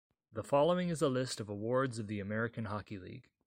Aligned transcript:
The 0.33 0.41
following 0.41 0.89
is 0.89 1.03
a 1.03 1.09
list 1.09 1.39
of 1.39 1.47
awards 1.47 1.99
of 1.99 2.07
the 2.07 2.19
American 2.19 2.65
Hockey 2.65 2.97
League. 2.97 3.29